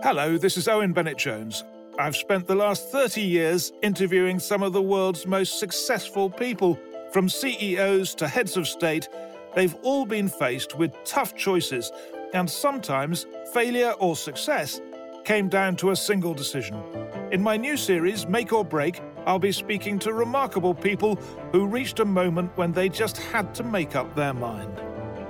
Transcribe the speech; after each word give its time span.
Hello, 0.00 0.38
this 0.38 0.56
is 0.56 0.68
Owen 0.68 0.92
Bennett 0.92 1.18
Jones. 1.18 1.64
I've 1.98 2.14
spent 2.14 2.46
the 2.46 2.54
last 2.54 2.92
30 2.92 3.20
years 3.20 3.72
interviewing 3.82 4.38
some 4.38 4.62
of 4.62 4.72
the 4.72 4.80
world's 4.80 5.26
most 5.26 5.58
successful 5.58 6.30
people, 6.30 6.78
from 7.12 7.28
CEOs 7.28 8.14
to 8.14 8.28
heads 8.28 8.56
of 8.56 8.68
state. 8.68 9.08
They've 9.56 9.74
all 9.82 10.06
been 10.06 10.28
faced 10.28 10.78
with 10.78 10.92
tough 11.04 11.34
choices, 11.34 11.90
and 12.32 12.48
sometimes 12.48 13.26
failure 13.52 13.90
or 13.98 14.14
success 14.14 14.80
came 15.24 15.48
down 15.48 15.74
to 15.78 15.90
a 15.90 15.96
single 15.96 16.32
decision. 16.32 16.80
In 17.32 17.42
my 17.42 17.56
new 17.56 17.76
series, 17.76 18.24
Make 18.24 18.52
or 18.52 18.64
Break, 18.64 19.02
I'll 19.26 19.40
be 19.40 19.50
speaking 19.50 19.98
to 19.98 20.12
remarkable 20.12 20.74
people 20.74 21.16
who 21.50 21.66
reached 21.66 21.98
a 21.98 22.04
moment 22.04 22.56
when 22.56 22.70
they 22.70 22.88
just 22.88 23.16
had 23.16 23.52
to 23.56 23.64
make 23.64 23.96
up 23.96 24.14
their 24.14 24.32
mind. 24.32 24.80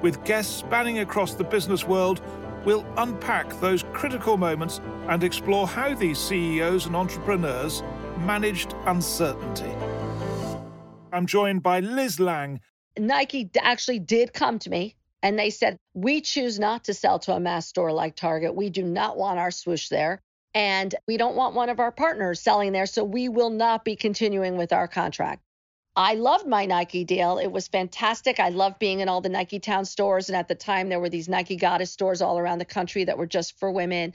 With 0.00 0.24
guests 0.24 0.56
spanning 0.56 1.00
across 1.00 1.34
the 1.34 1.44
business 1.44 1.84
world, 1.84 2.22
we'll 2.64 2.86
unpack 2.96 3.48
those 3.60 3.84
critical 3.92 4.36
moments 4.36 4.80
and 5.08 5.22
explore 5.22 5.66
how 5.66 5.94
these 5.94 6.18
CEOs 6.18 6.86
and 6.86 6.96
entrepreneurs 6.96 7.82
managed 8.18 8.74
uncertainty. 8.86 9.72
I'm 11.12 11.26
joined 11.26 11.62
by 11.62 11.80
Liz 11.80 12.18
Lange. 12.18 12.60
Nike 12.98 13.50
actually 13.60 13.98
did 13.98 14.32
come 14.32 14.58
to 14.60 14.70
me 14.70 14.96
and 15.22 15.38
they 15.38 15.50
said, 15.50 15.78
We 15.94 16.20
choose 16.20 16.58
not 16.58 16.84
to 16.84 16.94
sell 16.94 17.18
to 17.20 17.34
a 17.34 17.40
mass 17.40 17.66
store 17.66 17.92
like 17.92 18.16
Target. 18.16 18.54
We 18.54 18.70
do 18.70 18.82
not 18.82 19.16
want 19.16 19.38
our 19.38 19.50
swoosh 19.50 19.88
there. 19.88 20.20
And 20.54 20.94
we 21.08 21.16
don't 21.16 21.34
want 21.34 21.54
one 21.54 21.68
of 21.68 21.80
our 21.80 21.90
partners 21.90 22.40
selling 22.40 22.72
there. 22.72 22.86
So 22.86 23.02
we 23.02 23.28
will 23.28 23.50
not 23.50 23.84
be 23.84 23.96
continuing 23.96 24.56
with 24.56 24.72
our 24.72 24.86
contract. 24.86 25.43
I 25.96 26.14
loved 26.14 26.46
my 26.48 26.66
Nike 26.66 27.04
deal. 27.04 27.38
It 27.38 27.52
was 27.52 27.68
fantastic. 27.68 28.40
I 28.40 28.48
loved 28.48 28.80
being 28.80 28.98
in 28.98 29.08
all 29.08 29.20
the 29.20 29.28
Niketown 29.28 29.86
stores. 29.86 30.28
And 30.28 30.36
at 30.36 30.48
the 30.48 30.56
time, 30.56 30.88
there 30.88 30.98
were 30.98 31.08
these 31.08 31.28
Nike 31.28 31.54
Goddess 31.54 31.92
stores 31.92 32.20
all 32.20 32.36
around 32.36 32.58
the 32.58 32.64
country 32.64 33.04
that 33.04 33.16
were 33.16 33.26
just 33.26 33.60
for 33.60 33.70
women. 33.70 34.12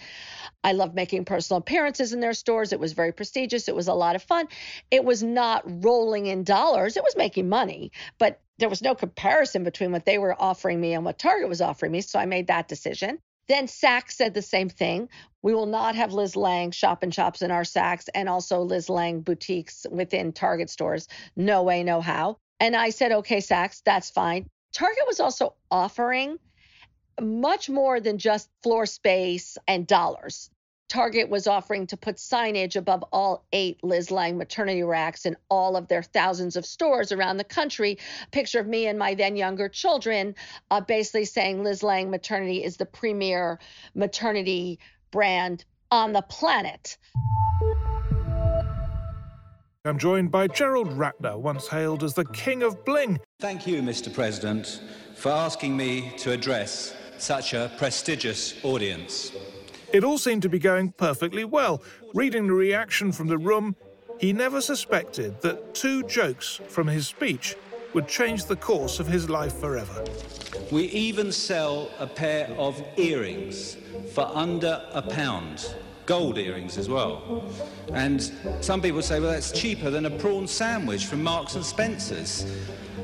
I 0.62 0.74
loved 0.74 0.94
making 0.94 1.24
personal 1.24 1.60
appearances 1.60 2.12
in 2.12 2.20
their 2.20 2.34
stores. 2.34 2.74
It 2.74 2.82
was 2.82 2.92
very 2.92 3.14
prestigious. 3.14 3.70
It 3.70 3.76
was 3.76 3.88
a 3.88 3.94
lot 3.94 4.18
of 4.18 4.24
fun. 4.24 4.50
It 4.92 5.06
was 5.06 5.24
not 5.24 5.64
rolling 5.66 6.26
in 6.26 6.44
dollars, 6.44 6.98
it 6.98 7.04
was 7.04 7.16
making 7.16 7.48
money, 7.48 7.92
but 8.18 8.42
there 8.58 8.70
was 8.70 8.82
no 8.82 8.94
comparison 8.94 9.64
between 9.64 9.94
what 9.94 10.06
they 10.06 10.18
were 10.18 10.36
offering 10.40 10.82
me 10.82 10.94
and 10.94 11.06
what 11.06 11.18
Target 11.18 11.48
was 11.48 11.62
offering 11.62 11.94
me. 11.94 12.02
So 12.02 12.20
I 12.20 12.26
made 12.26 12.48
that 12.48 12.68
decision. 12.68 13.20
Then 13.50 13.66
Saks 13.66 14.12
said 14.12 14.36
the 14.36 14.44
same 14.44 14.70
thing. 14.70 15.10
We 15.42 15.56
will 15.56 15.66
not 15.66 15.96
have 15.96 16.14
Liz 16.14 16.36
Lange 16.36 16.72
shop 16.72 17.02
and 17.02 17.14
shops 17.14 17.42
in 17.42 17.50
our 17.50 17.64
Saks 17.64 18.08
and 18.14 18.30
also 18.30 18.62
Liz 18.62 18.90
Lange 18.90 19.22
boutiques 19.22 19.88
within 19.90 20.32
Target 20.32 20.70
stores. 20.70 21.08
No 21.36 21.64
way, 21.64 21.84
no 21.84 22.00
how. 22.00 22.38
And 22.60 22.76
I 22.76 22.92
said, 22.92 23.12
okay, 23.12 23.38
Saks, 23.38 23.82
that's 23.84 24.12
fine. 24.12 24.48
Target 24.72 25.04
was 25.08 25.20
also 25.20 25.56
offering 25.72 26.38
much 27.20 27.70
more 27.70 28.00
than 28.00 28.20
just 28.20 28.50
floor 28.62 28.86
space 28.86 29.58
and 29.68 29.88
dollars. 29.88 30.52
Target 30.90 31.30
was 31.30 31.46
offering 31.46 31.86
to 31.88 31.96
put 31.96 32.18
signage 32.18 32.76
above 32.76 33.04
all 33.14 33.46
eight 33.54 33.82
Liz 33.84 34.10
Lange 34.10 34.38
maternity 34.38 34.82
racks 34.82 35.26
in 35.26 35.38
all 35.48 35.78
of 35.78 35.88
their 35.88 36.02
thousands 36.02 36.56
of 36.56 36.66
stores 36.66 37.12
around 37.12 37.38
the 37.38 37.44
country. 37.44 38.00
A 38.24 38.30
picture 38.32 38.60
of 38.60 38.68
me 38.68 38.88
and 38.88 38.98
my 38.98 39.14
then 39.14 39.36
younger 39.36 39.70
children, 39.70 40.34
uh, 40.72 40.82
basically 40.82 41.26
saying 41.26 41.64
Liz 41.64 41.84
Lange 41.84 42.10
Maternity 42.10 42.64
is 42.64 42.78
the 42.78 42.88
premier 42.88 43.60
maternity 43.94 44.80
brand 45.12 45.64
on 45.92 46.12
the 46.12 46.24
planet. 46.24 46.98
I'm 49.86 50.00
joined 50.00 50.32
by 50.32 50.48
Gerald 50.48 50.90
Ratner, 50.90 51.40
once 51.40 51.68
hailed 51.68 52.04
as 52.04 52.14
the 52.16 52.26
king 52.26 52.64
of 52.64 52.84
bling. 52.84 53.20
Thank 53.40 53.66
you, 53.66 53.82
Mr. 53.82 54.14
President, 54.14 54.82
for 55.16 55.32
asking 55.32 55.78
me 55.78 56.14
to 56.18 56.32
address 56.32 56.96
such 57.18 57.54
a 57.54 57.72
prestigious 57.78 58.64
audience. 58.66 59.32
It 59.92 60.04
all 60.04 60.20
seemed 60.20 60.44
to 60.44 60.50
be 60.50 60.60
going 60.60 60.92
perfectly 60.92 61.44
well. 61.46 61.82
Reading 62.14 62.48
the 62.48 62.54
reaction 62.54 63.12
from 63.12 63.28
the 63.28 63.38
room, 63.38 63.76
he 64.20 64.34
never 64.34 64.62
suspected 64.62 65.42
that 65.42 65.74
two 65.74 66.04
jokes 66.04 66.62
from 66.68 66.88
his 66.88 67.08
speech 67.08 67.56
would 67.94 68.08
change 68.08 68.46
the 68.46 68.56
course 68.56 69.00
of 69.00 69.08
his 69.08 69.30
life 69.30 69.56
forever. 69.56 70.04
We 70.72 70.84
even 70.86 71.32
sell 71.32 71.90
a 71.98 72.06
pair 72.06 72.48
of 72.58 72.84
earrings 72.98 73.78
for 74.14 74.30
under 74.34 74.84
a 74.92 75.02
pound. 75.02 75.74
Gold 76.06 76.38
earrings 76.38 76.78
as 76.78 76.88
well. 76.88 77.52
And 77.94 78.32
some 78.62 78.82
people 78.82 79.02
say, 79.02 79.20
well, 79.20 79.32
that's 79.32 79.52
cheaper 79.52 79.90
than 79.90 80.06
a 80.06 80.12
prawn 80.12 80.48
sandwich 80.48 81.06
from 81.06 81.24
Marks 81.24 81.56
and 81.56 81.66
Spencer's. 81.66 82.46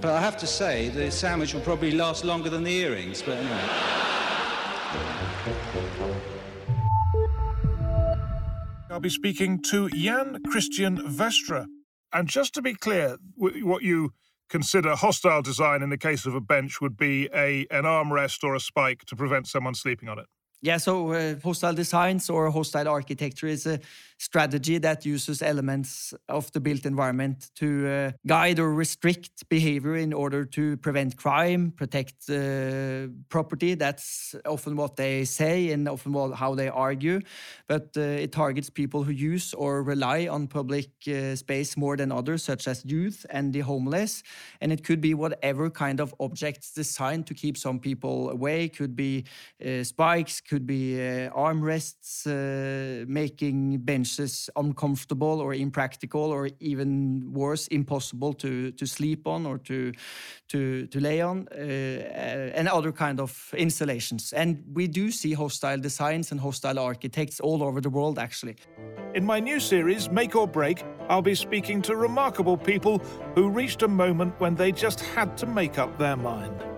But 0.02 0.12
I 0.12 0.22
have 0.22 0.38
to 0.38 0.48
say, 0.48 0.90
the 0.90 1.10
sandwich 1.10 1.56
will 1.56 1.62
probably 1.62 1.92
last 1.92 2.24
longer 2.24 2.50
than 2.50 2.64
the 2.64 2.76
earrings. 2.76 3.24
But 3.24 3.38
anyway. 3.38 3.62
I'll 8.96 9.02
be 9.02 9.10
speaking 9.10 9.62
to 9.64 9.90
Jan 9.90 10.42
Christian 10.50 10.96
Vestre. 11.06 11.66
And 12.14 12.30
just 12.30 12.54
to 12.54 12.62
be 12.62 12.74
clear, 12.74 13.18
what 13.36 13.84
you 13.84 14.12
consider 14.50 14.96
hostile 14.96 15.42
design 15.42 15.84
in 15.84 15.90
the 15.90 15.98
case 15.98 16.26
of 16.26 16.34
a 16.34 16.40
bench 16.40 16.80
would 16.80 16.96
be 16.96 17.28
a 17.36 17.68
an 17.72 17.84
armrest 17.84 18.42
or 18.42 18.56
a 18.56 18.60
spike 18.62 19.04
to 19.08 19.16
prevent 19.18 19.48
someone 19.48 19.76
sleeping 19.76 20.08
on 20.08 20.18
it. 20.18 20.28
Yeah, 20.66 20.78
so 20.78 21.12
uh, 21.12 21.36
hostile 21.44 21.76
designs 21.76 22.28
or 22.28 22.50
hostile 22.50 22.88
architecture 22.88 23.46
is 23.46 23.68
a 23.68 23.80
strategy 24.18 24.78
that 24.80 25.06
uses 25.06 25.42
elements 25.42 26.14
of 26.28 26.52
the 26.54 26.60
built 26.60 26.86
environment 26.86 27.52
to 27.56 27.88
uh, 27.88 28.12
guide 28.26 28.60
or 28.60 28.74
restrict 28.74 29.48
behavior 29.50 29.96
in 29.96 30.14
order 30.14 30.46
to 30.46 30.78
prevent 30.78 31.18
crime, 31.18 31.72
protect 31.72 32.30
uh, 32.30 33.08
property. 33.30 33.76
That's 33.76 34.34
often 34.46 34.76
what 34.76 34.96
they 34.96 35.26
say 35.26 35.72
and 35.72 35.88
often 35.88 36.14
how 36.34 36.56
they 36.56 36.70
argue. 36.70 37.20
But 37.68 37.90
uh, 37.98 38.02
it 38.02 38.32
targets 38.32 38.70
people 38.70 39.04
who 39.04 39.12
use 39.12 39.54
or 39.54 39.84
rely 39.84 40.28
on 40.28 40.48
public 40.48 40.90
uh, 41.08 41.36
space 41.36 41.76
more 41.76 41.98
than 41.98 42.12
others, 42.12 42.44
such 42.44 42.68
as 42.68 42.86
youth 42.86 43.26
and 43.30 43.54
the 43.54 43.60
homeless. 43.60 44.24
And 44.62 44.72
it 44.72 44.84
could 44.84 45.02
be 45.02 45.14
whatever 45.14 45.70
kind 45.70 46.00
of 46.00 46.16
objects 46.20 46.72
designed 46.72 47.28
to 47.28 47.34
keep 47.34 47.58
some 47.58 47.80
people 47.80 48.30
away. 48.30 48.70
Could 48.70 48.96
be 48.96 49.26
uh, 49.64 49.84
spikes, 49.84 50.40
could 50.40 50.55
be 50.60 50.96
uh, 50.96 51.30
armrests, 51.32 52.26
uh, 52.28 53.06
making 53.08 53.80
benches 53.80 54.50
uncomfortable 54.56 55.42
or 55.42 55.54
impractical 55.54 56.32
or 56.32 56.50
even 56.60 57.32
worse 57.34 57.68
impossible 57.68 58.34
to 58.34 58.72
to 58.72 58.86
sleep 58.86 59.28
on 59.28 59.46
or 59.46 59.58
to 59.58 59.92
to 60.48 60.88
to 60.88 61.00
lay 61.00 61.22
on 61.22 61.48
uh, 61.52 61.56
uh, 61.56 62.60
and 62.60 62.68
other 62.68 62.92
kind 62.92 63.20
of 63.20 63.54
installations. 63.58 64.34
And 64.34 64.64
we 64.74 64.88
do 64.88 65.12
see 65.12 65.34
hostile 65.34 65.80
designs 65.80 66.32
and 66.32 66.40
hostile 66.40 66.80
architects 66.80 67.40
all 67.40 67.64
over 67.64 67.82
the 67.82 67.90
world 67.90 68.20
actually. 68.20 68.56
In 69.14 69.26
my 69.26 69.40
new 69.40 69.60
series 69.60 70.10
make 70.10 70.36
or 70.36 70.48
break 70.48 70.84
i'll 71.10 71.22
be 71.22 71.36
speaking 71.36 71.82
to 71.82 71.96
remarkable 71.96 72.58
people 72.58 73.00
who 73.36 73.50
reached 73.50 73.82
a 73.84 73.88
moment 73.88 74.34
when 74.40 74.56
they 74.56 74.72
just 74.72 75.00
had 75.00 75.38
to 75.38 75.46
make 75.46 75.78
up 75.78 75.98
their 75.98 76.16
mind 76.16 76.75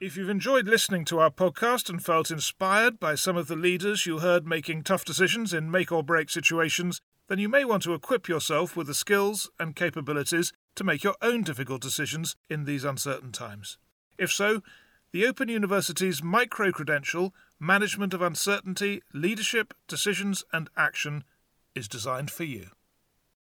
if 0.00 0.16
you've 0.16 0.28
enjoyed 0.28 0.68
listening 0.68 1.04
to 1.04 1.18
our 1.18 1.30
podcast 1.30 1.90
and 1.90 2.04
felt 2.04 2.30
inspired 2.30 3.00
by 3.00 3.16
some 3.16 3.36
of 3.36 3.48
the 3.48 3.56
leaders 3.56 4.06
you 4.06 4.20
heard 4.20 4.46
making 4.46 4.82
tough 4.82 5.04
decisions 5.04 5.52
in 5.52 5.70
make 5.70 5.90
or 5.90 6.04
break 6.04 6.30
situations, 6.30 7.00
then 7.28 7.38
you 7.38 7.48
may 7.48 7.64
want 7.64 7.82
to 7.82 7.94
equip 7.94 8.28
yourself 8.28 8.76
with 8.76 8.86
the 8.86 8.94
skills 8.94 9.50
and 9.58 9.74
capabilities 9.74 10.52
to 10.76 10.84
make 10.84 11.02
your 11.02 11.16
own 11.20 11.42
difficult 11.42 11.82
decisions 11.82 12.36
in 12.48 12.64
these 12.64 12.84
uncertain 12.84 13.32
times. 13.32 13.76
If 14.16 14.32
so, 14.32 14.62
the 15.12 15.26
Open 15.26 15.48
University's 15.48 16.22
micro 16.22 16.70
credential 16.70 17.34
management 17.58 18.14
of 18.14 18.22
uncertainty, 18.22 19.02
leadership, 19.12 19.74
decisions, 19.88 20.44
and 20.52 20.70
action 20.76 21.24
is 21.74 21.88
designed 21.88 22.30
for 22.30 22.44
you. 22.44 22.70